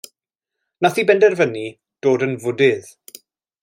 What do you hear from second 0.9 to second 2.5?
hi benderfynu dod yn